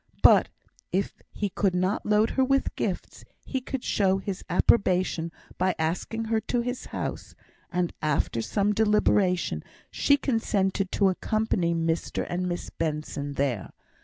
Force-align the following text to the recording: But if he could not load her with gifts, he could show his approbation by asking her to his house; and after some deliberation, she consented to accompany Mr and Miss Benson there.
But 0.23 0.49
if 0.91 1.21
he 1.31 1.49
could 1.49 1.75
not 1.75 2.07
load 2.07 2.31
her 2.31 2.43
with 2.43 2.75
gifts, 2.75 3.23
he 3.45 3.61
could 3.61 3.83
show 3.83 4.17
his 4.17 4.43
approbation 4.49 5.31
by 5.59 5.75
asking 5.77 6.25
her 6.25 6.39
to 6.41 6.61
his 6.61 6.87
house; 6.87 7.35
and 7.71 7.93
after 8.01 8.41
some 8.41 8.73
deliberation, 8.73 9.63
she 9.91 10.17
consented 10.17 10.91
to 10.93 11.09
accompany 11.09 11.75
Mr 11.75 12.25
and 12.27 12.49
Miss 12.49 12.71
Benson 12.71 13.33
there. 13.33 13.73